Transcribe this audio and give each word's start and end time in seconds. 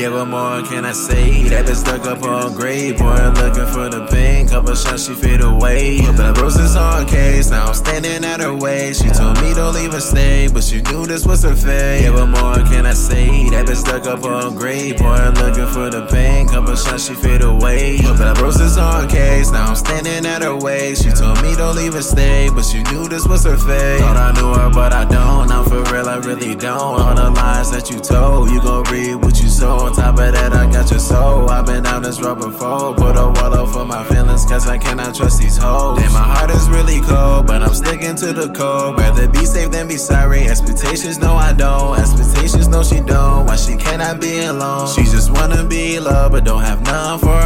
Yeah, 0.00 0.08
what 0.08 0.28
more 0.28 0.62
can 0.62 0.86
I 0.86 0.92
say? 0.92 1.42
That 1.50 1.66
bitch 1.66 1.74
stuck 1.74 2.06
up 2.06 2.22
on 2.22 2.54
grade, 2.54 2.96
boy, 2.96 3.20
looking 3.36 3.66
for 3.66 3.90
the 3.90 4.08
pain. 4.10 4.48
Couple 4.48 4.74
shots, 4.74 5.06
she 5.06 5.12
fade 5.12 5.42
away. 5.42 6.00
But 6.00 6.16
the 6.16 6.40
roses 6.40 6.74
on 6.74 7.04
case, 7.04 7.50
now 7.50 7.66
I'm 7.66 7.74
standing 7.74 8.24
at 8.24 8.40
her 8.40 8.56
way. 8.56 8.94
She 8.94 9.10
told 9.10 9.36
me 9.42 9.52
don't 9.52 9.74
leave 9.74 9.92
her 9.92 10.00
stay, 10.00 10.48
but 10.48 10.64
she 10.64 10.80
knew 10.80 11.04
this 11.04 11.26
was 11.26 11.42
her 11.42 11.54
fate. 11.54 12.04
Yeah, 12.04 12.14
what 12.14 12.30
more 12.30 12.64
can 12.64 12.86
I 12.86 12.94
say? 12.94 13.50
That 13.50 13.66
bitch 13.66 13.76
stuck 13.76 14.06
up 14.06 14.24
on 14.24 14.54
grade, 14.54 14.96
boy, 14.96 15.20
looking 15.36 15.66
for 15.66 15.90
the 15.90 16.06
pain. 16.10 16.48
Couple 16.48 16.76
shots, 16.76 17.06
she 17.06 17.12
fade 17.12 17.42
away. 17.42 18.00
But 18.00 18.16
the 18.16 18.40
roses 18.40 18.78
on 18.78 19.06
case, 19.06 19.50
now 19.50 19.66
I'm 19.66 19.76
standing 19.76 20.24
at 20.24 20.40
her 20.40 20.56
way. 20.56 20.94
She 20.94 21.10
told 21.10 21.42
me 21.42 21.54
don't 21.56 21.76
leave 21.76 21.92
her 21.92 22.00
stay, 22.00 22.48
but 22.48 22.64
she 22.64 22.82
knew 22.84 23.06
this 23.06 23.26
was 23.26 23.44
her 23.44 23.58
fate. 23.58 24.00
Thought 24.00 24.16
I 24.16 24.32
knew 24.32 24.48
her, 24.48 24.70
but 24.70 24.94
I 24.94 25.04
don't. 25.04 25.52
I'm 25.52 25.66
for 25.66 25.82
real, 25.92 26.08
I 26.08 26.16
really 26.16 26.54
don't. 26.54 27.02
All 27.02 27.14
the 27.14 27.28
lies 27.28 27.70
that 27.72 27.90
you 27.90 28.00
told, 28.00 28.48
you 28.48 28.62
gon' 28.62 28.84
read 28.84 29.16
what 29.16 29.38
you 29.42 29.48
sow. 29.50 29.89
On 29.90 29.96
top 29.96 30.20
of 30.20 30.32
that, 30.32 30.52
I 30.52 30.70
got 30.70 30.88
your 30.88 31.00
soul. 31.00 31.50
I've 31.50 31.66
been 31.66 31.82
down 31.82 32.04
this 32.04 32.20
road 32.20 32.36
before. 32.36 32.94
Put 32.94 33.16
a 33.16 33.26
wall 33.26 33.52
up 33.52 33.70
for 33.70 33.84
my 33.84 34.04
feelings, 34.04 34.46
cause 34.46 34.68
I 34.68 34.78
cannot 34.78 35.16
trust 35.16 35.40
these 35.40 35.56
hoes. 35.56 35.98
Damn, 35.98 36.12
my 36.12 36.20
heart 36.22 36.48
is 36.50 36.70
really 36.70 37.00
cold, 37.00 37.48
but 37.48 37.60
I'm 37.60 37.74
sticking 37.74 38.14
to 38.14 38.32
the 38.32 38.50
code. 38.52 38.96
Rather 38.96 39.26
be 39.26 39.44
safe 39.44 39.72
than 39.72 39.88
be 39.88 39.96
sorry. 39.96 40.46
Expectations, 40.46 41.18
no, 41.18 41.34
I 41.34 41.52
don't. 41.52 41.98
Expectations, 41.98 42.68
no, 42.68 42.84
she 42.84 43.00
don't. 43.00 43.46
Why 43.46 43.56
she 43.56 43.74
cannot 43.74 44.20
be 44.20 44.44
alone? 44.44 44.86
She 44.94 45.02
just 45.02 45.32
wanna 45.32 45.64
be 45.64 45.98
loved, 45.98 46.34
but 46.34 46.44
don't 46.44 46.62
have 46.62 46.82
none 46.82 47.18
for 47.18 47.39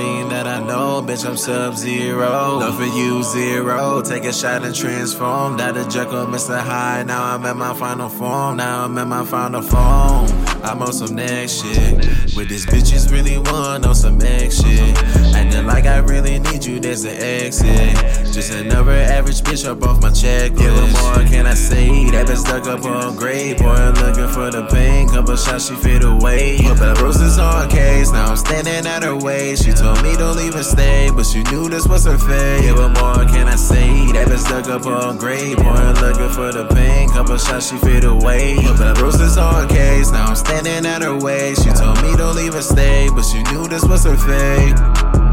But 0.00 0.06
one 0.06 0.18
thing 0.18 0.28
that 0.30 0.46
I 0.46 0.60
know, 0.60 1.02
bitch, 1.02 1.26
I'm 1.26 1.36
sub 1.36 1.76
zero. 1.76 2.58
Love 2.58 2.76
for 2.76 2.84
you, 2.84 3.22
zero. 3.22 4.02
Take 4.02 4.24
a 4.24 4.32
shot 4.32 4.64
and 4.64 4.74
transform. 4.74 5.58
That 5.58 5.76
a 5.76 5.88
Jekyll, 5.88 6.26
Mr. 6.26 6.58
Hyde. 6.58 7.06
Now 7.06 7.34
I'm 7.34 7.44
at 7.44 7.56
my 7.56 7.74
final 7.74 8.08
form. 8.08 8.56
Now 8.56 8.84
I'm 8.84 8.96
at 8.98 9.06
my 9.06 9.24
final 9.24 9.62
form. 9.62 10.26
I'm 10.62 10.82
on 10.82 10.92
some 10.92 11.14
next 11.16 11.62
shit. 11.62 11.96
With 12.36 12.48
this 12.48 12.66
bitches 12.66 13.10
really 13.10 13.38
want 13.38 13.86
on 13.86 13.94
some 13.94 14.20
X 14.22 14.62
shit. 14.62 14.96
Acting 15.34 15.66
like 15.66 15.86
I 15.86 15.98
really 15.98 16.38
need 16.38 16.64
you, 16.64 16.80
there's 16.80 17.04
an 17.04 17.16
exit. 17.16 17.96
Just 18.32 18.52
another 18.52 18.92
average 18.92 19.40
bitch 19.42 19.66
up 19.68 19.82
off 19.82 20.00
my 20.02 20.10
checklist. 20.10 20.60
Yeah, 20.60 20.72
what 20.74 21.16
more 21.16 21.28
can 21.28 21.46
I 21.46 21.54
say? 21.54 22.10
That 22.10 22.26
bitch 22.26 22.38
stuck 22.38 22.66
up 22.66 22.84
on 22.84 23.16
grade. 23.16 23.58
Boy, 23.58 23.92
looking 24.00 24.28
for 24.28 24.50
the 24.50 24.66
pain. 24.70 24.89
Couple 25.30 25.44
shots, 25.44 25.68
she 25.68 25.76
fade 25.76 26.02
away. 26.02 26.58
But 26.60 26.74
the 26.80 27.00
roses 27.00 27.38
on 27.38 27.70
case. 27.70 28.10
Now 28.10 28.30
I'm 28.30 28.36
standing 28.36 28.84
at 28.84 29.04
her 29.04 29.14
way. 29.14 29.54
She 29.54 29.70
told 29.70 30.02
me 30.02 30.16
don't 30.16 30.36
leave 30.36 30.54
her 30.54 30.64
stay, 30.64 31.08
but 31.14 31.24
she 31.24 31.44
knew 31.44 31.68
this 31.68 31.86
was 31.86 32.04
her 32.04 32.18
fate. 32.18 32.64
Yeah, 32.64 32.72
what 32.72 32.98
more 32.98 33.24
can 33.30 33.46
I 33.46 33.54
say? 33.54 34.10
That 34.10 34.26
bitch 34.26 34.38
stuck 34.38 34.66
up 34.66 34.86
on 34.86 35.18
grade. 35.18 35.56
Boy, 35.56 35.92
looking 36.02 36.30
for 36.30 36.50
the 36.50 36.66
pain. 36.74 37.10
Couple 37.10 37.38
shots, 37.38 37.70
she 37.70 37.76
fade 37.78 38.02
away. 38.02 38.56
But 38.56 38.78
the 38.78 39.00
roses 39.00 39.38
on 39.38 39.68
case. 39.68 40.10
Now 40.10 40.30
I'm 40.30 40.34
standing 40.34 40.84
at 40.84 41.02
her 41.02 41.16
way. 41.16 41.54
She 41.54 41.70
told 41.78 42.02
me 42.02 42.16
don't 42.16 42.34
leave 42.34 42.54
her 42.54 42.62
stay, 42.62 43.08
but 43.14 43.22
she 43.22 43.40
knew 43.54 43.68
this 43.68 43.84
was 43.84 44.02
her 44.02 44.16
fate. 44.16 45.29